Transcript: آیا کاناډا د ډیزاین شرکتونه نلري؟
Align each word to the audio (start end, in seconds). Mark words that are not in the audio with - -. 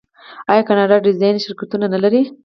آیا 0.51 0.63
کاناډا 0.67 0.97
د 0.99 1.03
ډیزاین 1.05 1.35
شرکتونه 1.45 1.85
نلري؟ 1.93 2.21